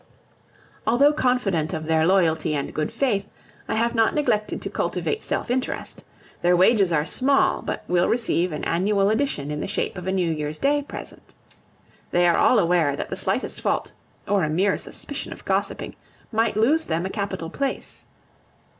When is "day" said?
10.57-10.81